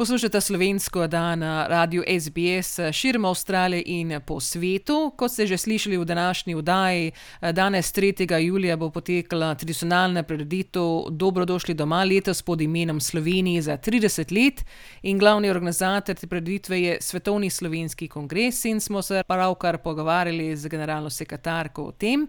Poslušate 0.00 0.40
slovensko 0.40 1.06
dan 1.06 1.38
na 1.38 1.66
radiju 1.66 2.04
SBS 2.20 2.78
širom 2.92 3.24
Avstralije 3.24 3.82
in 3.86 4.20
po 4.26 4.40
svetu. 4.40 5.12
Kot 5.16 5.32
ste 5.32 5.46
že 5.46 5.58
slišali 5.58 5.96
v 5.96 6.04
današnji 6.04 6.54
vdaji, 6.54 7.12
danes 7.52 7.92
3. 7.92 8.38
julija 8.38 8.76
bo 8.76 8.90
potekala 8.90 9.54
tradicionalna 9.54 10.22
prireditev 10.22 11.10
Dobrodošli 11.10 11.74
doma 11.74 12.04
letos 12.04 12.42
pod 12.42 12.60
imenom 12.60 13.00
Sloveniji 13.00 13.62
za 13.62 13.76
30 13.76 14.32
let. 14.32 14.64
In 15.02 15.18
glavni 15.18 15.50
organizator 15.50 16.16
te 16.16 16.26
prireditve 16.26 16.82
je 16.82 16.98
Svetovni 17.00 17.50
slovenski 17.50 18.08
kongres 18.08 18.64
in 18.64 18.80
smo 18.80 19.02
se 19.02 19.22
pravkar 19.28 19.78
pogovarjali 19.78 20.56
z 20.56 20.68
generalno 20.68 21.10
sekretarko 21.10 21.84
o 21.84 21.92
tem. 21.92 22.28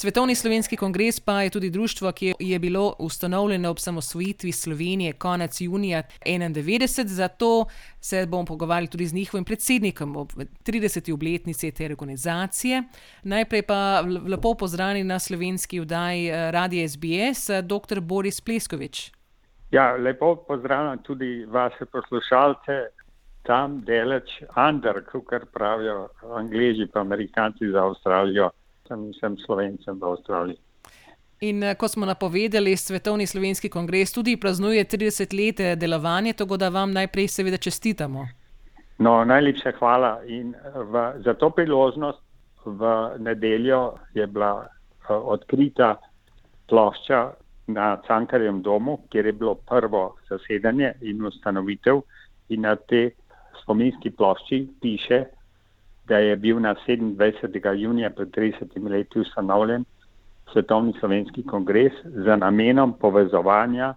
Svetovni 0.00 0.34
slovenski 0.34 0.76
kongres 0.76 1.20
pa 1.20 1.42
je 1.42 1.50
tudi 1.50 1.70
društvo, 1.70 2.12
ki 2.12 2.34
je 2.38 2.58
bilo 2.58 2.94
ustanovljeno 2.98 3.70
ob 3.70 3.78
samosvojitvi 3.78 4.52
Slovenije 4.52 5.12
konec 5.12 5.60
junija 5.60 6.02
1991, 6.26 7.06
zato 7.06 7.64
se 8.00 8.26
bomo 8.26 8.44
pogovarjali 8.44 8.86
tudi 8.86 9.06
z 9.06 9.14
njihovim 9.14 9.44
predsednikom 9.44 10.16
ob 10.16 10.28
30. 10.66 11.12
obletnici 11.12 11.72
te 11.72 11.86
organizacije. 11.86 12.82
Najprej 13.22 13.62
pa 13.62 14.00
lepo 14.28 14.54
pozdravljeni 14.54 15.04
na 15.04 15.18
slovenski 15.18 15.80
vdaji 15.80 16.28
eh, 16.28 16.50
Radio 16.50 16.88
SBS, 16.88 17.50
dr. 17.62 18.00
Boris 18.00 18.40
Pleskovič. 18.40 19.12
Ja, 19.70 19.96
lepo 19.96 20.36
pozdravljam 20.36 20.98
tudi 21.02 21.44
vaše 21.48 21.84
poslušalce. 21.84 22.86
Tam 23.42 23.80
delač 23.80 24.30
under, 24.68 25.04
kot 25.04 25.52
pravijo 25.52 26.08
angliži 26.36 26.86
pa 26.92 27.00
amerikanci 27.00 27.70
za 27.72 27.84
Avstralijo 27.84 28.50
sem, 28.88 29.12
sem 29.20 29.36
slovencem 29.44 29.98
v 30.00 30.10
Avstraliji. 30.12 30.58
In 31.40 31.62
eh, 31.62 31.74
ko 31.78 31.88
smo 31.88 32.06
napovedali, 32.06 32.76
Svetovni 32.76 33.26
slovenski 33.26 33.68
kongres 33.68 34.12
tudi 34.12 34.36
praznuje 34.36 34.84
30 34.84 35.36
let 35.38 35.78
delovanja, 35.78 36.32
tako 36.32 36.56
da 36.56 36.68
vam 36.68 36.92
najprej 36.92 37.28
seveda 37.28 37.56
čestitamo. 37.56 38.26
No, 38.98 39.24
najlepša 39.24 39.72
hvala. 39.78 40.18
In 40.26 40.54
eh, 40.54 40.80
v, 40.82 41.04
za 41.24 41.34
to 41.34 41.50
priložnost 41.50 42.18
v 42.64 42.80
nedeljo 43.18 43.94
je 44.14 44.26
bila 44.26 44.66
uh, 44.66 44.66
odkrita 45.08 45.96
plošča 46.68 47.32
na 47.66 47.96
Cankarjem 48.06 48.62
domu, 48.62 48.98
kjer 49.08 49.26
je 49.26 49.32
bilo 49.32 49.54
prvo 49.54 50.16
zasedanje 50.28 50.92
in 51.00 51.24
ustanovitev. 51.24 52.02
In 52.48 52.60
na 52.60 52.76
te 52.76 53.10
spominski 53.62 54.10
plošči 54.10 54.66
piše, 54.80 55.24
da 56.08 56.18
je 56.18 56.36
bil 56.36 56.60
na 56.60 56.74
27. 56.74 57.74
junija 57.74 58.10
pred 58.10 58.28
30 58.28 58.88
leti 58.90 59.20
ustanovljen 59.20 59.84
Svetovni 60.52 60.92
slovenski 61.00 61.42
kongres 61.46 61.92
za 62.04 62.36
namenom 62.36 62.92
povezovanja 63.00 63.94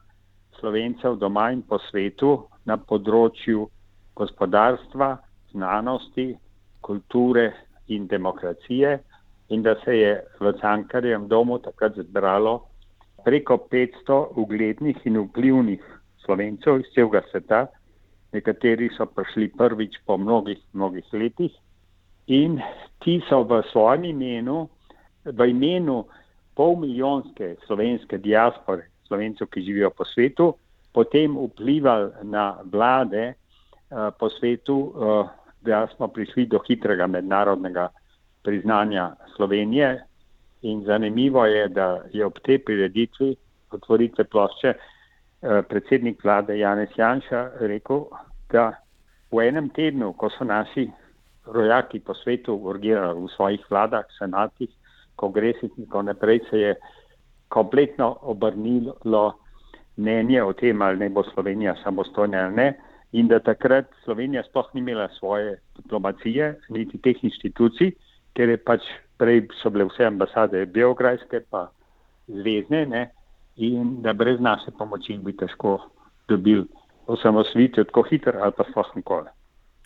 slovencev 0.59 1.15
doma 1.15 1.51
in 1.51 1.61
po 1.61 1.79
svetu 1.89 2.31
na 2.65 2.75
področju 2.77 3.69
gospodarstva, 4.15 5.15
znanosti, 5.51 6.35
kulture 6.81 7.45
in 7.87 8.07
demokracije 8.07 8.99
in 9.49 9.63
da 9.63 9.75
se 9.85 9.95
je 9.97 10.11
v 10.39 10.53
Cankarjem 10.59 11.27
domu 11.27 11.59
takrat 11.59 11.95
zbralo 11.95 12.59
preko 13.23 13.57
500 13.71 14.19
uglednih 14.35 14.99
in 15.05 15.19
vplivnih 15.23 15.81
slovencev 16.25 16.79
iz 16.79 16.91
celega 16.95 17.23
sveta, 17.31 17.65
nekateri 18.33 18.89
so 18.97 19.05
prišli 19.05 19.51
prvič 19.57 20.01
po 20.05 20.17
mnogih, 20.17 20.59
mnogih 20.73 21.07
letih 21.13 21.60
in 22.31 22.61
ti 23.03 23.19
so 23.27 23.43
v 23.43 23.59
svojem 23.71 24.07
imenu, 24.15 24.69
v 25.25 25.49
imenu 25.51 26.05
pol 26.55 26.77
milijonske 26.79 27.55
slovenske 27.67 28.17
diaspore, 28.17 28.87
slovencev, 29.07 29.49
ki 29.51 29.65
živijo 29.65 29.89
po 29.91 30.05
svetu, 30.05 30.53
potem 30.93 31.35
vplivali 31.35 32.11
na 32.23 32.61
vlade 32.71 33.33
uh, 33.33 34.13
po 34.19 34.29
svetu, 34.29 34.77
uh, 34.95 35.27
da 35.61 35.87
smo 35.95 36.07
prišli 36.07 36.45
do 36.45 36.59
hitrega 36.67 37.07
mednarodnega 37.07 37.89
priznanja 38.43 39.11
Slovenije. 39.35 40.03
In 40.61 40.83
zanimivo 40.85 41.45
je, 41.45 41.67
da 41.67 42.01
je 42.13 42.25
ob 42.25 42.39
tej 42.45 42.59
prireditvi 42.65 43.35
otvoritve 43.71 44.23
plošče 44.23 44.73
uh, 44.73 45.65
predsednik 45.69 46.23
vlade 46.23 46.57
Janez 46.57 46.89
Janša 46.97 47.49
rekel, 47.59 48.05
da 48.51 48.71
v 49.31 49.47
enem 49.47 49.69
tednu, 49.69 50.13
ko 50.13 50.29
so 50.29 50.43
naši 50.43 50.89
rojaki 51.45 51.99
po 51.99 52.13
svetu 52.13 52.55
urgirali 52.55 53.19
v 53.19 53.29
svojih 53.35 53.65
vladah, 53.69 54.05
senatih, 54.19 54.69
kongresih 55.15 55.71
in 55.77 55.85
tako 55.85 56.01
naprej, 56.01 56.39
se 56.49 56.57
je 56.57 56.75
kompletno 57.49 58.17
obrnilo 58.21 59.33
mnenje 59.97 60.43
o 60.43 60.53
tem, 60.53 60.81
ali 60.81 60.97
ne 60.97 61.09
bo 61.09 61.23
Slovenija 61.23 61.75
samostojna 61.83 62.45
ali 62.45 62.55
ne. 62.55 62.69
In 63.11 63.27
da 63.27 63.39
takrat 63.39 63.85
Slovenija 64.03 64.43
sploh 64.43 64.69
ni 64.73 64.79
imela 64.79 65.09
svoje 65.19 65.57
diplomacije, 65.77 66.59
niti 66.69 66.97
teh 66.97 67.23
institucij, 67.23 67.91
ker 68.33 68.49
je 68.49 68.57
pač 68.57 68.85
prej 69.19 69.47
so 69.61 69.69
bile 69.69 69.89
vse 69.89 70.05
ambasade 70.07 70.65
Beograjske, 70.65 71.43
pa 71.49 71.67
zvezdne, 72.27 72.85
ne? 72.85 73.09
in 73.55 74.01
da 74.01 74.13
brez 74.13 74.39
naše 74.39 74.71
pomoči 74.71 75.17
bi 75.17 75.35
težko 75.37 75.77
dobili 76.27 76.65
osamosvitev 77.07 77.85
tako 77.85 78.03
hitro 78.09 78.39
ali 78.39 78.55
pa 78.57 78.63
sploh 78.69 78.95
nikoli. 78.95 79.27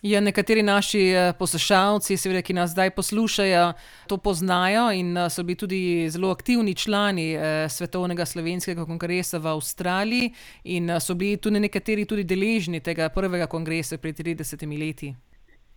Ja, 0.06 0.20
nekateri 0.20 0.62
naši 0.62 1.00
eh, 1.10 1.32
poslušalci, 1.38 2.16
seveda, 2.16 2.42
ki 2.42 2.54
nas 2.54 2.70
zdaj 2.70 2.92
poslušajo, 2.94 3.72
to 4.06 4.18
poznajo 4.22 4.84
in 4.94 5.16
eh, 5.16 5.30
so 5.30 5.42
bili 5.42 5.56
tudi 5.58 5.80
zelo 6.10 6.30
aktivni 6.30 6.74
člani 6.74 7.32
eh, 7.34 7.68
Svetovnega 7.68 8.26
slovenskega 8.26 8.84
kongresa 8.86 9.40
v 9.42 9.50
Avstraliji 9.56 10.30
in 10.64 10.92
so 11.00 11.14
bili 11.14 11.40
tudi 11.42 11.60
nekateri 11.60 12.04
tudi 12.06 12.22
deležni 12.24 12.80
tega 12.80 13.08
prvega 13.08 13.46
kongresa 13.46 13.98
pred 13.98 14.14
30 14.20 14.78
leti. 14.78 15.14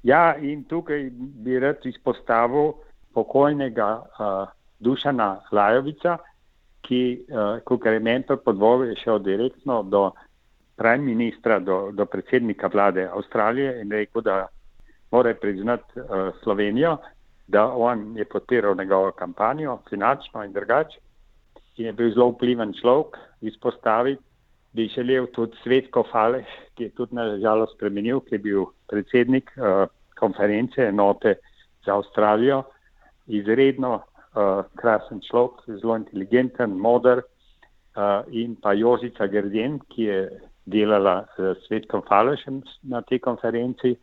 Ja, 0.04 0.36
in 0.38 0.64
tukaj 0.64 1.10
bi 1.16 1.60
rad 1.60 1.82
izpostavil 1.86 2.74
pokojnega 3.14 3.90
uh, 3.98 4.48
Dušana 4.80 5.40
Lajovica, 5.52 6.18
ki, 6.86 7.26
uh, 7.34 7.58
kot 7.66 7.86
je 7.86 8.00
meni 8.00 8.24
podvojil, 8.46 8.92
je 8.92 9.02
šel 9.04 9.20
direktno 9.20 9.84
do 9.84 10.12
prime 10.80 11.04
ministra 11.04 11.60
do, 11.60 11.92
do 11.92 12.06
predsednika 12.06 12.68
vlade 12.68 13.04
Avstralije 13.12 13.82
in 13.82 13.92
rekel, 13.92 14.22
da 14.22 14.48
mora 15.12 15.34
priznati 15.36 16.00
uh, 16.00 16.32
Slovenijo, 16.44 16.98
da 17.48 17.68
on 17.68 18.18
je 18.18 18.26
podpiral 18.26 18.76
njegovo 18.78 19.12
kampanjo, 19.12 19.80
finančno 19.90 20.44
in 20.44 20.54
drugače. 20.54 21.00
In 21.78 21.86
je 21.86 21.94
bil 21.94 22.14
zelo 22.14 22.32
vpliven 22.32 22.74
človek, 22.82 23.18
izpostaviti, 23.42 24.24
bi 24.74 24.88
želel 24.88 25.28
tudi 25.36 25.58
Svetko 25.64 26.04
Fale, 26.12 26.44
ki 26.76 26.84
je 26.84 26.90
tudi 26.96 27.16
nažalost 27.16 27.76
spremenil, 27.76 28.20
ki 28.20 28.36
je 28.36 28.40
bil 28.40 28.66
predsednik 28.88 29.52
uh, 29.58 29.88
konference 30.20 30.82
enote 30.82 31.36
za 31.86 31.96
Avstralijo, 31.96 32.64
izredno 33.28 33.96
uh, 33.96 34.64
krasen 34.76 35.20
človek, 35.28 35.66
zelo 35.82 35.98
inteligenten, 35.98 36.78
modr. 36.78 37.24
Uh, 37.98 38.24
in 38.32 38.56
pa 38.56 38.74
Jožica 38.74 39.28
Gerdjen, 39.28 39.80
ki 39.90 40.04
je 40.04 40.20
delala 40.69 41.25
s 41.35 41.66
Svetkom 41.68 42.06
Falešem 42.07 42.62
na 42.84 43.02
tej 43.02 43.19
konferenci. 43.19 43.97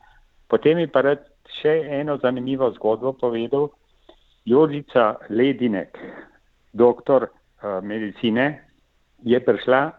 Potem 0.51 0.83
je 0.83 0.91
pa 0.91 1.03
rad 1.07 1.23
še 1.63 1.87
eno 2.01 2.19
zanimivo 2.19 2.71
zgodbo 2.77 3.15
povedal. 3.15 3.71
Jožica 4.47 5.19
Ledinek, 5.31 5.99
doktor 6.71 7.27
uh, 7.27 7.83
medicine, 7.83 8.63
je 9.27 9.39
prišla 9.43 9.91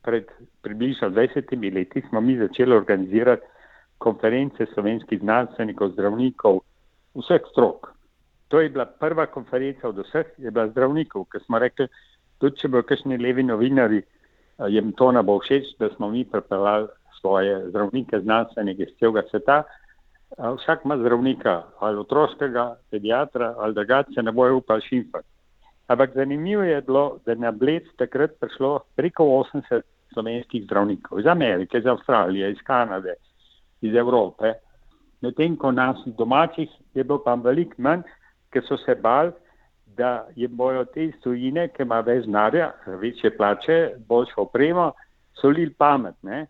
pred 0.00 0.24
približno 0.62 1.10
20 1.10 1.52
leti, 1.74 2.00
smo 2.08 2.20
mi 2.20 2.38
začeli 2.38 2.72
organizirati 2.72 3.44
konference 3.98 4.66
slovenskih 4.72 5.20
znanstvenikov, 5.20 5.92
zdravnikov, 5.92 6.60
vseh 7.14 7.42
strok. 7.52 7.92
To 8.48 8.60
je 8.60 8.70
bila 8.70 8.86
prva 8.86 9.26
konferenca 9.26 9.88
od 9.88 10.00
vseh, 10.04 10.26
je 10.38 10.50
bila 10.50 10.68
zdravnikov, 10.68 11.26
ker 11.32 11.42
smo 11.44 11.58
rekli, 11.58 11.88
tudi 12.38 12.60
če 12.60 12.68
bodo 12.68 12.88
kakšni 12.88 13.18
levi 13.18 13.42
novinari 13.42 14.02
jim 14.68 14.92
to 14.92 15.12
ne 15.12 15.22
bo 15.22 15.38
všeč, 15.38 15.76
da 15.78 15.88
smo 15.96 16.10
mi 16.10 16.24
pripeljali 16.24 16.88
svoje 17.20 17.68
zdravnike, 17.68 18.20
znanstvenike 18.20 18.82
iz 18.82 18.98
celega 18.98 19.22
sveta. 19.30 19.62
Vsak 20.38 20.84
ima 20.84 20.96
zdravnika, 20.98 21.62
ali 21.78 21.98
otroškega, 21.98 22.76
pediatra, 22.90 23.54
ali 23.58 23.74
da 23.74 24.04
se 24.14 24.22
ne 24.22 24.32
bojo 24.32 24.56
upal 24.56 24.80
šimfati. 24.80 25.28
Ampak 25.86 26.14
zanimivo 26.14 26.62
je 26.62 26.80
bilo, 26.82 27.18
da 27.24 27.32
je 27.32 27.36
na 27.36 27.50
Bled 27.50 27.82
takrat 27.96 28.30
prišlo 28.40 28.80
preko 28.96 29.24
80 29.24 29.82
slovenskih 30.12 30.64
zdravnikov 30.64 31.20
iz 31.20 31.26
Amerike, 31.26 31.78
iz 31.78 31.86
Avstralije, 31.86 32.50
iz 32.50 32.58
Kanade, 32.64 33.14
iz 33.80 33.94
Evrope. 33.94 34.52
Medtem 35.20 35.56
ko 35.56 35.72
nas 35.72 35.96
domačih 36.06 36.70
je 36.94 37.04
bilo 37.04 37.22
pa 37.24 37.34
veliko 37.34 37.74
manj, 37.78 38.02
ker 38.50 38.62
so 38.68 38.76
se 38.76 38.94
bali, 38.94 39.32
da 39.96 40.26
jim 40.36 40.56
bojo 40.56 40.84
te 40.84 41.10
stojine, 41.18 41.68
ki 41.68 41.82
ima 41.82 42.00
več 42.00 42.24
znarja, 42.24 42.72
večje 43.00 43.36
plače, 43.36 43.78
boljšo 44.08 44.46
opremo, 44.48 44.92
solili 45.40 45.72
pamet. 45.72 46.16
Ne? 46.22 46.46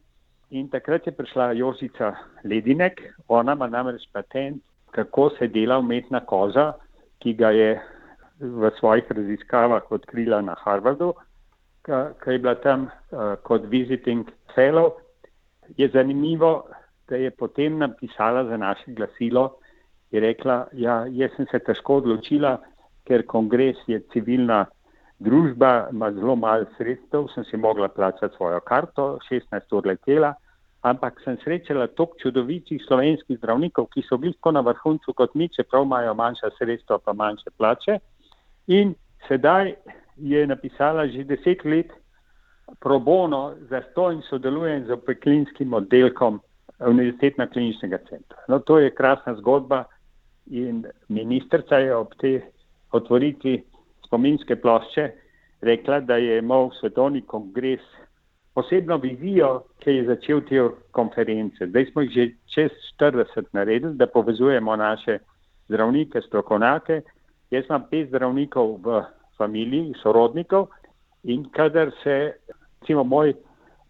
In 0.50 0.68
takrat 0.68 1.06
je 1.06 1.12
prišla 1.12 1.52
Josica 1.52 2.14
Ledinek, 2.44 3.02
ona 3.28 3.52
ima 3.52 3.68
namreč 3.68 4.08
patent 4.12 4.62
kako 4.94 5.30
se 5.38 5.48
dela 5.48 5.78
umetna 5.78 6.20
koža, 6.20 6.72
ki 7.18 7.34
ga 7.34 7.50
je 7.50 7.70
v 8.40 8.70
svojih 8.78 9.10
raziskavah 9.10 9.90
odkrila 9.90 10.40
na 10.42 10.54
Harvardu, 10.58 11.12
ki 11.84 12.30
je 12.30 12.38
bila 12.38 12.54
tam 12.54 12.86
uh, 12.86 13.34
kot 13.42 13.66
visiting 13.70 14.30
fellow. 14.54 14.92
Je 15.76 15.88
zanimivo, 15.88 16.68
da 17.08 17.16
je 17.16 17.30
potem 17.30 17.78
napisala 17.78 18.44
za 18.44 18.56
naše 18.56 18.92
glasilo 18.92 19.56
in 20.12 20.20
rekla, 20.20 20.66
ja, 20.72 21.04
jaz 21.10 21.30
sem 21.36 21.46
se 21.50 21.58
težko 21.58 21.98
odločila, 22.02 22.58
ker 23.04 23.26
kongres 23.26 23.76
je 23.86 24.00
civilna 24.12 24.64
družba, 25.18 25.88
ima 25.92 26.10
zelo 26.12 26.36
malo 26.36 26.66
sredstev, 26.76 27.28
sem 27.34 27.44
si 27.44 27.56
mogla 27.56 27.88
plačati 27.88 28.36
svojo 28.36 28.60
karto, 28.60 29.18
16 29.30 29.76
ur 29.76 29.86
letela, 29.86 30.34
ampak 30.82 31.20
sem 31.24 31.36
srečala 31.44 31.86
toliko 31.86 32.18
čudovitih 32.22 32.82
slovenskih 32.86 33.38
zdravnikov, 33.38 33.88
ki 33.94 34.04
so 34.08 34.18
bili 34.20 34.34
tako 34.34 34.52
na 34.52 34.60
vrhuncu 34.60 35.12
kot 35.16 35.34
mi, 35.34 35.48
čeprav 35.48 35.84
imajo 35.84 36.14
manjša 36.14 36.50
sredstva, 36.58 36.98
pa 36.98 37.12
manjše 37.12 37.50
plače. 37.58 37.98
In 38.66 38.94
sedaj 39.28 39.74
je 40.16 40.46
napisala 40.46 41.06
že 41.06 41.24
deset 41.24 41.64
let 41.64 41.92
pro 42.80 42.98
bono 42.98 43.54
za 43.70 43.80
to 43.94 44.10
in 44.12 44.22
sodeluje 44.28 44.84
z 44.84 44.96
peklinskim 45.06 45.72
oddelkom 45.72 46.40
Univerzitetnega 46.80 47.52
kliničnega 47.52 47.98
centra. 48.08 48.38
No, 48.48 48.58
to 48.58 48.78
je 48.78 48.90
krasna 48.90 49.34
zgodba 49.38 49.84
in 50.46 50.84
ministrca 51.08 51.78
je 51.78 51.96
ob 51.96 52.14
tej 52.18 52.42
otvoritvi 52.94 53.62
spominske 54.06 54.56
plošče 54.56 55.10
rekla, 55.64 56.00
da 56.00 56.16
je 56.16 56.38
imel 56.38 56.70
svetovni 56.80 57.22
kongres 57.26 57.80
posebno 58.54 58.96
vizijo, 59.02 59.64
ki 59.82 59.90
je 59.90 60.04
začel 60.06 60.40
te 60.48 60.62
konference. 60.90 61.66
Zdaj 61.66 61.86
smo 61.90 62.02
jih 62.02 62.10
že 62.10 62.26
čez 62.54 62.70
40 63.00 63.50
naredili, 63.52 63.94
da 63.94 64.06
povezujemo 64.06 64.76
naše 64.76 65.18
zdravnike, 65.68 66.20
strokovnjake. 66.20 67.00
Jaz 67.50 67.64
imam 67.68 67.86
pet 67.90 68.08
zdravnikov 68.08 68.78
v 68.84 69.02
familiji, 69.38 69.94
sorodnikov 70.02 70.68
in 71.24 71.44
kadar 71.50 71.90
se, 72.02 72.32
recimo 72.80 73.04
moj 73.04 73.34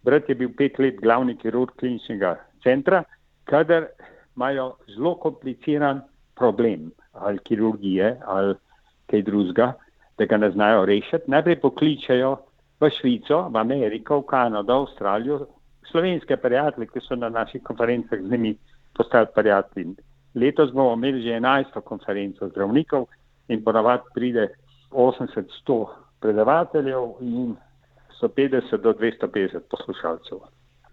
brat 0.03 0.29
je 0.29 0.35
bil 0.35 0.49
pet 0.57 0.79
let 0.79 0.99
glavni 1.01 1.37
kirurg 1.37 1.75
kliničnega 1.79 2.35
centra, 2.63 3.03
kadar 3.43 3.87
imajo 4.35 4.75
zelo 4.95 5.15
kompliciran 5.15 6.01
problem 6.35 6.91
ali 7.13 7.39
kirurgije 7.39 8.17
ali 8.25 8.55
kaj 9.09 9.21
drugega, 9.21 9.73
da 10.17 10.25
ga 10.25 10.37
ne 10.37 10.51
znajo 10.51 10.85
rešiti, 10.85 11.31
najprej 11.31 11.59
pokličajo 11.61 12.35
v 12.79 12.89
Švico, 12.99 13.49
v 13.49 13.57
Ameriko, 13.57 14.19
v 14.19 14.27
Kanado, 14.29 14.73
v 14.73 14.87
Avstralijo, 14.87 15.39
slovenske 15.91 16.37
prijatelje, 16.37 16.87
ki 16.87 17.03
so 17.03 17.15
na 17.15 17.29
naših 17.29 17.63
konferencah 17.63 18.19
z 18.21 18.31
njimi 18.31 18.55
postali 18.93 19.27
prijatelji. 19.35 19.95
Letos 20.35 20.71
bomo 20.71 20.93
imeli 20.93 21.21
že 21.21 21.39
11 21.39 21.81
konferenco 21.81 22.49
zdravnikov 22.49 23.07
in 23.47 23.63
ponavadi 23.63 24.03
pride 24.13 24.47
80-100 24.91 25.85
predavateljev 26.19 27.21
in 27.21 27.55
150 28.21 28.77
do 28.81 28.93
250 28.93 29.59
poslušalcev. 29.69 30.37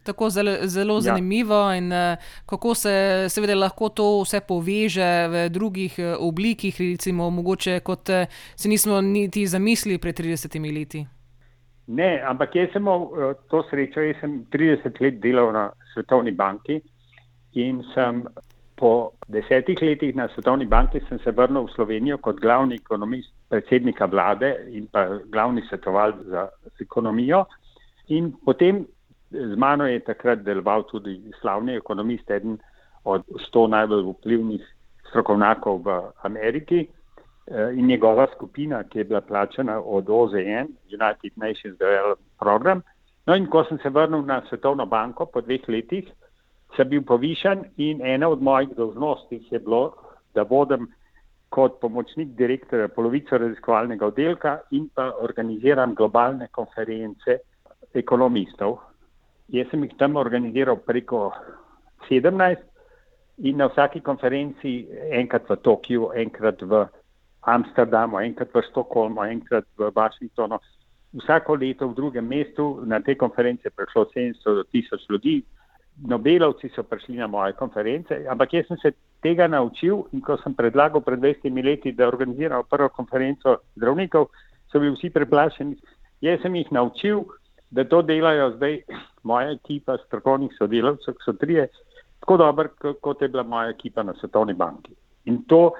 Tako 0.03 0.31
zelo, 0.31 0.57
zelo 0.67 0.95
ja. 0.95 1.01
zanimivo 1.01 1.73
in 1.75 1.93
uh, 1.93 2.19
kako 2.47 2.75
se 2.75 3.27
seveda 3.29 3.55
lahko 3.55 3.89
to 3.89 4.23
vse 4.23 4.41
poveže 4.41 5.29
v 5.29 5.49
drugih 5.49 5.95
uh, 5.99 6.15
oblikih, 6.19 6.81
recimo 6.81 7.31
mogoče 7.31 7.81
kot 7.81 8.09
uh, 8.09 8.27
si 8.57 8.69
nismo 8.69 9.01
niti 9.01 9.47
zamislili 9.47 9.99
pred 9.99 10.21
30 10.21 10.75
leti. 10.75 11.07
Ne, 11.87 12.23
ampak 12.27 12.55
jaz 12.55 12.73
sem 12.73 12.83
imel 12.83 13.35
to 13.51 13.63
srečo, 13.71 14.01
jaz 14.01 14.17
sem 14.21 14.45
30 14.53 15.01
let 15.01 15.21
delal 15.21 15.53
na 15.53 15.71
Svetovni 15.95 16.33
banki 16.33 16.81
in 17.55 17.83
sem 17.95 18.23
po 18.83 19.13
desetih 19.29 19.79
letih 19.83 20.17
na 20.17 20.29
Svetovni 20.35 20.67
banki 20.67 21.01
se 21.07 21.31
vrnil 21.31 21.69
v 21.69 21.75
Slovenijo 21.75 22.19
kot 22.19 22.41
glavni 22.41 22.75
ekonomist 22.75 23.31
predsednika 23.49 24.09
vlade 24.11 24.57
in 24.75 24.89
pa 24.91 25.07
glavni 25.31 25.63
svetoval 25.69 26.13
za 26.27 26.49
ekonomijo. 26.81 27.45
In 28.09 28.33
potem 28.45 28.87
Z 29.33 29.57
mano 29.57 29.87
je 29.87 30.01
takrat 30.01 30.45
deloval 30.45 30.85
tudi 30.91 31.17
slavni 31.41 31.77
ekonomist, 31.77 32.31
eden 32.31 32.59
od 33.05 33.25
sto 33.49 33.67
najbolj 33.67 34.05
vplivnih 34.13 34.63
strokovnjakov 35.09 35.83
v 35.85 35.97
Ameriki 36.23 36.81
eh, 36.85 37.73
in 37.75 37.87
njegova 37.87 38.27
skupina, 38.35 38.83
ki 38.85 38.99
je 38.99 39.05
bila 39.05 39.21
plačena 39.21 39.81
od 39.81 40.11
OZN, 40.11 40.69
United 40.93 41.33
Nations 41.37 41.79
Development 41.79 42.39
Program. 42.41 42.83
No 43.27 43.37
in 43.37 43.47
ko 43.47 43.65
sem 43.65 43.79
se 43.79 43.89
vrnil 43.89 44.23
na 44.27 44.43
Svetovno 44.49 44.87
banko 44.87 45.27
po 45.27 45.41
dveh 45.41 45.69
letih, 45.69 46.09
sem 46.77 46.89
bil 46.89 47.03
povišen 47.03 47.65
in 47.77 48.01
ena 48.07 48.29
od 48.29 48.43
mojih 48.43 48.75
dolžnosti 48.77 49.41
je 49.51 49.59
bilo, 49.59 49.95
da 50.35 50.43
vodim 50.43 50.89
kot 51.53 51.81
pomočnik 51.81 52.29
direktorja 52.37 52.89
polovico 52.89 53.39
raziskovalnega 53.39 54.07
oddelka 54.07 54.59
in 54.71 54.89
pa 54.95 55.11
organiziram 55.21 55.95
globalne 55.95 56.49
konference 56.49 57.39
ekonomistov, 57.95 58.79
Jaz 59.49 59.71
sem 59.71 59.83
jih 59.85 59.97
tam 59.99 60.17
organiziral 60.17 60.77
preko 60.77 61.33
17 62.09 62.63
in 63.39 63.57
na 63.57 63.69
vsaki 63.69 64.01
konferenci, 64.01 64.87
enkrat 65.11 65.49
v 65.49 65.57
Tokiu, 65.57 66.13
enkrat 66.15 66.63
v 66.63 66.87
Amsterdamu, 67.43 68.21
enkrat 68.23 68.55
v 68.55 68.63
Stokholmu, 68.71 69.25
enkrat 69.25 69.67
v 69.79 69.91
Washingtonu. 69.91 70.61
Vsako 71.13 71.57
leto 71.57 71.89
v 71.89 71.95
drugem 71.95 72.27
mestu 72.29 72.81
na 72.87 73.01
te 73.01 73.15
konference 73.15 73.67
je 73.67 73.71
prišlo 73.71 74.07
700 74.15 74.45
do 74.45 74.65
1000 74.73 75.11
ljudi. 75.11 75.43
Nobelovci 76.09 76.71
so 76.73 76.83
prišli 76.83 77.21
na 77.21 77.27
moje 77.27 77.53
konference, 77.53 78.25
ampak 78.25 78.53
jaz 78.53 78.67
sem 78.67 78.79
se 78.81 78.93
tega 79.21 79.47
naučil 79.47 80.09
in 80.13 80.23
ko 80.25 80.39
sem 80.41 80.55
predlagal 80.55 81.05
pred 81.05 81.21
20 81.21 81.53
leti, 81.65 81.93
da 81.93 82.09
organiziramo 82.09 82.65
prvo 82.65 82.89
konferenco 82.89 83.61
zdravnikov, 83.77 84.31
so 84.73 84.81
bili 84.81 84.97
vsi 84.97 85.11
preplašeni. 85.11 85.77
Jaz 86.25 86.41
sem 86.41 86.55
jih 86.57 86.73
naučil, 86.73 87.27
da 87.73 87.85
to 87.89 88.03
delajo 88.03 88.51
zdaj 88.57 88.79
moja 89.23 89.55
ekipa 89.57 89.97
strokovnih 90.07 90.53
sodelavcev, 90.59 91.15
ki 91.15 91.25
so 91.25 91.33
trije, 91.41 91.69
tako 92.21 92.37
dobro, 92.37 92.69
kot 93.01 93.23
je 93.23 93.29
bila 93.29 93.43
moja 93.43 93.71
ekipa 93.73 94.03
na 94.03 94.15
Svetovni 94.21 94.55
banki. 94.55 94.93
In 95.25 95.43
to, 95.49 95.73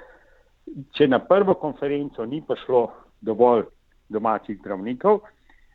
če 0.97 1.09
na 1.09 1.19
prvo 1.19 1.55
konferenco 1.55 2.25
ni 2.27 2.41
prišlo 2.49 2.87
dovolj 3.21 3.67
domačih 4.09 4.59
zdravnikov, 4.61 5.21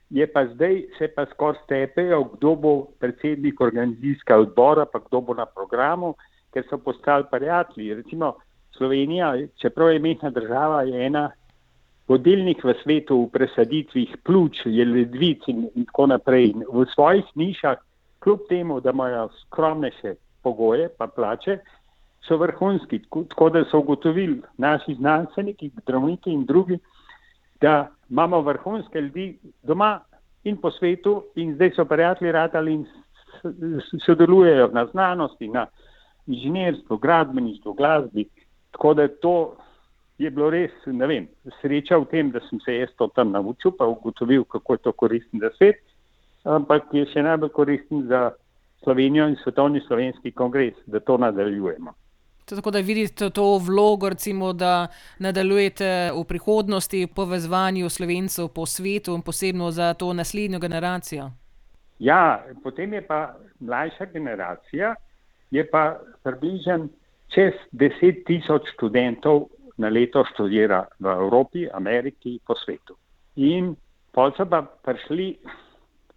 je 0.10 0.28
pa 0.32 0.46
zdaj 0.54 0.82
se 0.98 1.08
pa 1.16 1.26
skoraj 1.34 1.62
stepejo, 1.64 2.24
kdo 2.34 2.56
bo 2.56 2.74
predsednik 3.00 3.62
organizacijskega 3.62 4.40
odbora, 4.40 4.86
pa 4.86 5.00
kdo 5.00 5.22
bo 5.22 5.34
na 5.34 5.46
programu, 5.46 6.16
ker 6.54 6.64
so 6.70 6.78
postali 6.78 7.28
prijatelji. 7.32 7.94
Recimo 7.94 8.34
Slovenija, 8.78 9.36
čeprav 9.62 9.92
je 9.92 10.00
mehna 10.00 10.30
država, 10.30 10.82
je 10.82 11.06
ena 11.06 11.30
vodilnih 12.08 12.64
v 12.64 12.74
svetu 12.84 13.18
v 13.26 13.32
presaditvih 13.32 14.16
pljuč, 14.24 14.64
ledvic 14.66 15.48
in, 15.48 15.68
in 15.76 15.86
tako 15.86 16.08
naprej. 16.14 16.54
In 16.56 16.64
v 16.72 16.86
svojih 16.94 17.26
nišah, 17.36 17.78
kljub 18.24 18.48
temu, 18.50 18.80
da 18.82 18.96
imajo 18.96 19.30
skromnejše 19.42 20.16
pogoje, 20.44 20.90
pa 20.98 21.08
plače, 21.08 21.60
so 22.28 22.38
vrhunski. 22.38 23.02
Tako 23.10 23.50
da 23.50 23.64
so 23.72 23.80
ugotovili 23.80 24.42
naši 24.58 24.96
znanstveniki, 24.96 25.72
zdravniki 25.82 26.32
in 26.32 26.46
drugi, 26.46 26.80
da 27.62 27.90
imamo 28.10 28.42
vrhunske 28.42 29.02
ljudi 29.02 29.40
doma 29.64 30.00
in 30.44 30.58
po 30.58 30.72
svetu, 30.72 31.24
in 31.36 31.56
zdaj 31.56 31.72
so 31.76 31.86
prijatelji 31.86 32.32
ratali 32.32 32.74
in 32.74 32.86
sodelujejo 34.06 34.70
na 34.74 34.86
znanosti, 34.86 35.48
na 35.48 35.66
inženirstvu, 36.28 36.98
gradbeništvu, 36.98 37.74
glasbi. 37.74 38.26
Tako 38.72 38.94
da 38.94 39.08
to 39.08 39.56
je 40.18 40.32
bilo 40.32 40.50
res, 40.50 40.72
ne 40.86 41.08
vem, 41.08 41.28
sreča 41.62 42.00
v 42.02 42.10
tem, 42.12 42.32
da 42.32 42.42
sem 42.50 42.60
se 42.66 42.80
jaz 42.80 42.90
to 42.98 43.08
tam 43.16 43.32
naučil, 43.32 43.72
pa 43.78 43.86
ugotovil, 43.86 44.44
kako 44.50 44.74
je 44.74 44.84
to 44.88 44.92
koristno 44.92 45.40
za 45.40 45.52
svet, 45.58 45.82
ampak 46.44 46.90
je 46.94 47.06
še 47.14 47.24
najbolj 47.24 47.54
koristno 47.54 48.02
za 48.10 48.32
Slovenijo 48.84 49.28
in 49.28 49.36
svetovni 49.44 49.82
slovenski 49.88 50.32
kongres, 50.32 50.76
da 50.86 51.00
to 51.00 51.18
nadaljujemo. 51.18 51.94
Tako 52.48 52.72
da 52.72 52.80
vidite 52.80 53.30
to 53.30 53.58
vlogo, 53.58 54.10
recimo, 54.10 54.54
da 54.54 54.88
nadaljujete 55.20 56.12
v 56.16 56.24
prihodnosti 56.24 57.08
povezovanju 57.16 57.90
slovencev 57.90 58.48
po 58.56 58.66
svetu 58.66 59.16
in 59.18 59.22
posebno 59.22 59.72
za 59.72 59.94
to 59.94 60.14
naslednjo 60.14 60.60
generacijo. 60.60 61.32
Ja, 62.00 62.46
potem 62.64 62.94
je 62.94 63.02
pa 63.02 63.36
mlajša 63.60 64.06
generacija, 64.14 64.96
je 65.52 65.66
pa 65.70 66.00
približen 66.24 66.90
čez 67.34 67.54
deset 67.72 68.24
tisoč 68.26 68.70
študentov 68.74 69.50
na 69.78 69.90
leto 69.90 70.24
študira 70.34 70.86
v 71.00 71.06
Evropi, 71.06 71.68
Ameriki, 71.70 72.40
po 72.46 72.56
svetu. 72.56 72.98
In 73.38 73.76
pol 74.14 74.34
so 74.34 74.46
pa 74.50 74.64
prišli 74.66 75.38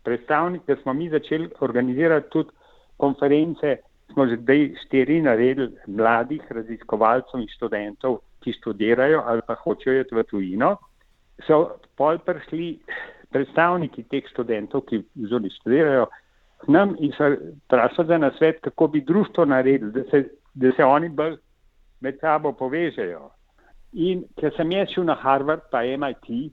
predstavniki, 0.05 0.65
da 0.67 0.77
smo 0.83 0.95
mi 0.97 1.11
začeli 1.13 1.51
organizirati 1.61 2.31
tudi 2.31 2.51
konference, 2.97 3.77
smo 4.13 4.27
že 4.27 4.41
zdaj 4.41 4.75
štiri 4.87 5.21
naredili 5.23 5.77
mladih 5.87 6.43
raziskovalcev 6.51 7.41
in 7.41 7.49
študentov, 7.57 8.21
ki 8.41 8.57
študirajo 8.57 9.23
ali 9.27 9.45
pa 9.47 9.55
hočejo 9.55 10.01
iti 10.01 10.17
v 10.17 10.25
tujino. 10.25 10.77
So 11.47 11.77
pol 11.97 12.19
prišli 12.25 12.81
predstavniki 13.31 14.09
teh 14.09 14.25
študentov, 14.33 14.89
ki 14.89 15.05
zunaj 15.29 15.53
študirajo, 15.61 16.09
k 16.61 16.69
nam 16.69 16.97
in 16.99 17.13
so 17.17 17.29
vprašali 17.69 18.09
za 18.09 18.19
nasvet, 18.19 18.61
kako 18.61 18.89
bi 18.89 19.05
društvo 19.05 19.45
naredili, 19.45 19.93
da 19.93 20.05
se, 20.11 20.25
da 20.55 20.73
se 20.77 20.85
oni 20.85 21.09
bolj 21.09 21.37
med 22.01 22.19
sabo 22.21 22.53
povežejo. 22.53 23.31
In 23.93 24.25
ker 24.39 24.53
sem 24.57 24.71
jaz 24.71 24.93
šel 24.95 25.05
na 25.05 25.17
Harvard, 25.19 25.67
pa 25.71 25.83
MIT, 25.83 26.53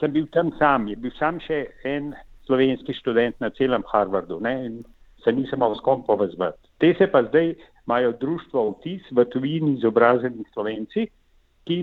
sem 0.00 0.12
bil 0.12 0.26
tam 0.32 0.52
sam, 0.58 0.88
je 0.88 0.96
bil 0.96 1.12
sam 1.18 1.38
še 1.40 1.64
en 1.84 2.12
slovenski 2.46 2.94
študent 2.98 3.40
na 3.40 3.50
celem 3.50 3.84
Harvardu 3.88 4.40
ne? 4.40 4.54
in 4.66 4.82
se 5.24 5.32
nisem 5.32 5.58
mogel 5.58 5.78
s 5.78 5.84
kom 5.84 6.02
povezati. 6.04 6.60
Te 6.78 6.92
se 6.98 7.08
pa 7.08 7.22
zdaj 7.24 7.54
imajo 7.86 8.12
društvo 8.20 8.64
vtis 8.70 9.06
v 9.10 9.24
tujini 9.32 9.78
izobraženi 9.78 10.44
slovenci, 10.52 11.06
ki 11.64 11.78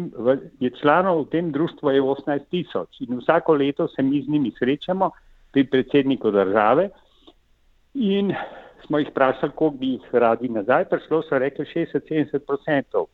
je 0.62 0.70
članov 0.77 1.24
v 1.24 1.29
tem 1.34 1.51
društvu 1.51 1.89
je 1.89 2.01
18 2.01 2.50
tisoč 2.53 3.01
in 3.01 3.17
vsako 3.17 3.55
leto 3.58 3.88
se 3.88 4.03
mi 4.03 4.22
z 4.22 4.29
njimi 4.29 4.51
srečamo 4.60 5.10
pri 5.51 5.63
predsedniku 5.65 6.31
države 6.31 6.89
in 7.93 8.34
smo 8.86 9.00
jih 9.00 9.10
vprašali, 9.10 9.51
koliko 9.55 9.77
bi 9.77 9.88
jih 9.96 10.13
radi 10.13 10.50
nazaj, 10.50 10.86
prišlo 10.86 11.22
so 11.25 11.38
rekli 11.38 11.65
60-70 11.65 12.46
odstotkov, 12.48 13.08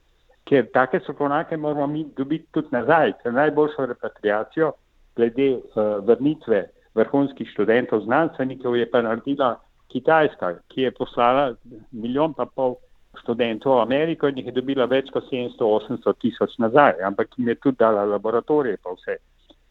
ker 0.47 0.65
take 0.73 0.99
strokovnjake 1.03 1.57
moramo 1.57 1.87
mi 1.87 2.05
dobiti 2.17 2.47
tudi 2.51 2.67
nazaj, 2.71 3.13
ker 3.21 3.33
najboljšo 3.33 3.85
repatriacijo 3.85 4.71
glede 5.15 5.49
uh, 5.57 6.05
vrnitve 6.07 6.65
vrhunskih 6.95 7.49
študentov, 7.53 8.01
znanstvenikov 8.05 8.75
je 8.77 8.89
pa 8.89 9.01
naredila 9.01 9.55
Kitajska, 9.87 10.53
ki 10.67 10.81
je 10.81 10.91
poslala 10.91 11.53
milijon 11.91 12.33
pa 12.33 12.45
pol 12.45 12.75
študentov 13.21 13.77
v 13.77 13.81
Ameriko 13.81 14.27
in 14.27 14.37
jih 14.41 14.49
je 14.49 14.57
dobila 14.59 14.85
več 14.89 15.09
kot 15.13 15.29
700-800 15.31 16.13
tisoč 16.21 16.57
nazaj, 16.63 17.01
ampak 17.07 17.37
jim 17.37 17.47
je 17.47 17.55
tudi 17.55 17.79
dala 17.79 18.05
laboratorije 18.05 18.77
pa 18.83 18.93
vse. 18.97 19.17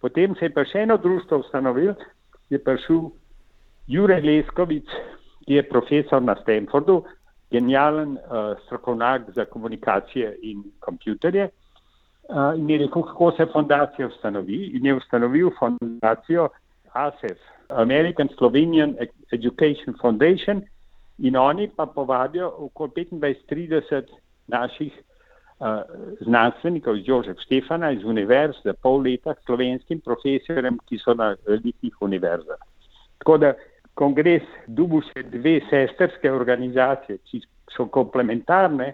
Potem 0.00 0.34
se 0.36 0.48
je 0.48 0.54
pa 0.54 0.64
še 0.64 0.86
eno 0.86 0.96
društvo 0.96 1.42
ustanovil, 1.44 1.94
je 2.50 2.58
prišel 2.62 3.10
Jure 3.86 4.20
Leskovic, 4.22 4.90
ki 5.46 5.58
je 5.58 5.68
profesor 5.68 6.22
na 6.22 6.34
Stanfordu, 6.42 7.04
genijalen 7.50 8.10
uh, 8.10 8.58
strokovnjak 8.64 9.22
za 9.34 9.44
komunikacije 9.44 10.36
in 10.42 10.64
kompjuterje. 10.80 11.48
Uh, 12.28 12.58
in 12.58 12.70
je 12.70 12.78
rekel, 12.78 13.02
kako 13.02 13.32
se 13.32 13.46
fondacija 13.52 14.08
ustanovi. 14.08 14.70
In 14.74 14.86
je 14.86 14.94
ustanovil 14.94 15.50
fondacijo 15.58 16.48
ASEF, 16.92 17.38
American 17.68 18.28
Slovenian 18.38 18.96
Education 19.32 19.94
Foundation, 20.00 20.62
in 21.18 21.36
oni 21.36 21.70
pa 21.76 21.86
povabijo 21.86 22.52
okoli 22.58 22.90
25-30 22.90 24.02
naših 24.46 24.92
uh, 25.58 25.66
znanstvenikov 26.20 26.96
iz 26.96 27.08
Jožef 27.08 27.38
Štefana 27.38 27.90
iz 27.90 28.04
univerz 28.04 28.54
za 28.64 28.72
pol 28.72 29.00
leta 29.00 29.34
slovenskim 29.46 30.00
profesorjem, 30.00 30.78
ki 30.88 30.98
so 30.98 31.14
na 31.14 31.36
velikih 31.46 31.94
univerzah. 32.00 32.58
Tako 33.18 33.38
da 33.38 33.52
kongres 33.96 34.44
dubu 34.66 35.00
še 35.08 35.24
dve 35.32 35.58
sesterske 35.70 36.30
organizacije, 36.32 37.18
ki 37.24 37.42
so 37.72 37.88
komplementarne, 37.92 38.92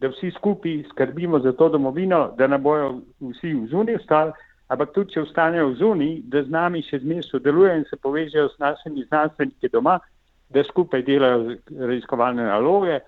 da 0.00 0.08
vsi 0.10 0.32
skupaj 0.36 0.84
skrbimo 0.90 1.38
za 1.44 1.52
to 1.52 1.68
domovino, 1.68 2.30
da 2.38 2.46
ne 2.46 2.58
bojo 2.58 3.00
vsi 3.20 3.52
v 3.54 3.66
zuni 3.70 3.96
ostali, 4.00 4.32
ampak 4.72 4.94
tudi, 4.94 5.14
če 5.14 5.24
ostanejo 5.26 5.70
v 5.70 5.76
zuni, 5.80 6.10
da 6.32 6.42
z 6.42 6.54
nami 6.54 6.82
še 6.86 7.02
zmeraj 7.02 7.28
sodelujejo 7.28 7.82
in 7.82 7.86
se 7.90 7.98
povežejo 8.00 8.48
s 8.48 8.58
našimi 8.62 9.04
znanstveniki 9.08 9.70
doma, 9.72 9.98
da 10.50 10.64
skupaj 10.66 11.04
delajo 11.06 11.56
raziskovalne 11.78 12.48
naloge, 12.48 13.00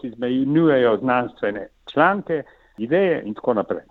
si 0.00 0.08
izmenjujejo 0.08 0.96
znanstvene 1.04 1.68
članke, 1.92 2.42
ideje 2.78 3.22
in 3.24 3.34
tako 3.34 3.54
naprej. 3.60 3.86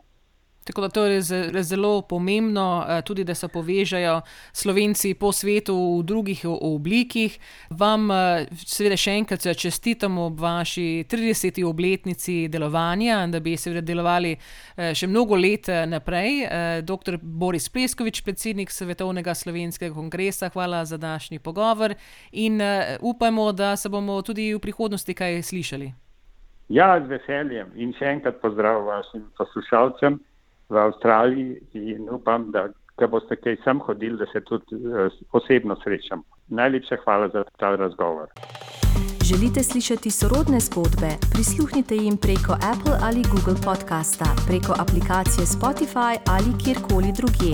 Tako 0.69 0.81
da 0.81 0.89
to 0.89 1.05
je 1.05 1.21
zelo 1.63 2.01
pomembno, 2.01 2.85
eh, 2.89 3.01
tudi 3.01 3.23
da 3.23 3.35
se 3.35 3.47
povežejo 3.47 4.21
slovenci 4.51 5.13
po 5.13 5.31
svetu 5.31 5.97
v 5.99 6.03
drugih 6.03 6.45
oblikih. 6.45 7.39
Vam, 7.69 8.11
eh, 8.11 8.45
seveda, 8.53 8.97
še 8.97 9.11
enkrat 9.17 9.41
čestitamo 9.57 10.25
ob 10.25 10.39
vaši 10.39 11.05
30. 11.09 11.63
obletnici 11.63 12.47
delovanja, 12.47 13.27
da 13.27 13.39
bi 13.39 13.57
seveda 13.57 13.81
delovali 13.81 14.35
eh, 14.77 14.93
še 14.93 15.07
mnogo 15.07 15.35
let 15.35 15.67
naprej. 15.88 16.45
Dr. 16.83 17.17
Boris 17.21 17.69
Pleskovič, 17.69 18.21
predsednik 18.21 18.69
Svetovnega 18.69 19.33
slovenskega 19.33 19.95
kongresa, 19.95 20.49
hvala 20.49 20.85
za 20.85 20.97
današnji 20.97 21.39
pogovor 21.39 21.95
in 22.31 22.61
upajmo, 23.01 23.51
da 23.51 23.75
se 23.75 23.89
bomo 23.89 24.21
tudi 24.21 24.53
v 24.53 24.59
prihodnosti 24.59 25.13
kaj 25.13 25.41
slišali. 25.43 25.93
Ja, 26.69 26.99
z 27.01 27.07
veseljem 27.09 27.71
in 27.75 27.93
še 27.97 28.05
enkrat 28.05 28.41
pozdrav 28.41 28.83
vašim 28.85 29.25
poslušalcem 29.38 30.19
v 30.69 30.77
Avstraliji 30.77 31.57
in 31.73 32.09
upam, 32.11 32.51
da 32.51 32.67
ga 32.97 33.07
boste 33.07 33.35
kaj 33.35 33.57
sem 33.63 33.79
hodili, 33.79 34.17
da 34.17 34.25
se 34.33 34.41
tudi 34.45 34.75
uh, 34.75 35.11
osebno 35.31 35.75
srečam. 35.83 36.23
Najlepša 36.47 36.97
hvala 37.03 37.29
za 37.33 37.43
ta 37.57 37.75
razgovor. 37.75 38.27
Želite 39.29 39.63
slišati 39.63 40.11
sorodne 40.11 40.59
zgodbe? 40.59 41.11
Prisluhnite 41.33 41.95
jim 41.95 42.17
preko 42.17 42.53
Apple 42.71 42.97
ali 43.07 43.21
Google 43.33 43.59
podcasta, 43.65 44.25
preko 44.47 44.71
aplikacije 44.83 45.45
Spotify 45.55 46.13
ali 46.35 46.51
kjerkoli 46.63 47.09
drugje. 47.19 47.53